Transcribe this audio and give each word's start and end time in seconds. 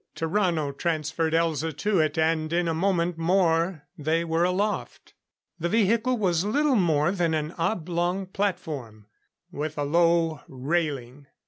Tarrano 0.15 0.75
transferred 0.75 1.33
Elza 1.33 1.77
to 1.77 1.99
it, 1.99 2.17
and 2.17 2.51
in 2.51 2.67
a 2.67 2.73
moment 2.73 3.19
more 3.19 3.83
they 3.99 4.23
were 4.25 4.43
aloft. 4.43 5.13
The 5.59 5.69
vehicle 5.69 6.17
was 6.17 6.43
little 6.43 6.73
more 6.75 7.11
than 7.11 7.35
an 7.35 7.51
oblong 7.51 8.25
platform, 8.25 9.05
with 9.51 9.77
a 9.77 9.83
low 9.83 10.41
railing. 10.47 11.27